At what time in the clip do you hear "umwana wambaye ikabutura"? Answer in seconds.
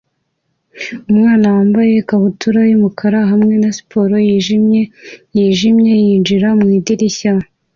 1.11-2.59